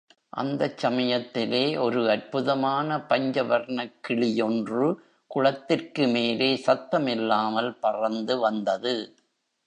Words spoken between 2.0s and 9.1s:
அற்புதமான பஞ்சவர்ணக்கிளி யொன்று குளத்திற்கு மேலே சத்தமில்லாமல் பறந்து வந்தது.